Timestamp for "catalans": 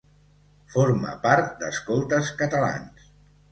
2.43-3.09